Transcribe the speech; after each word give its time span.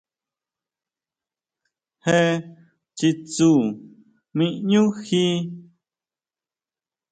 Jé 2.05 2.19
chitsun 2.97 3.59
ʼmí 4.29 4.45
ʼñú 4.59 4.81
jí. 5.05 5.23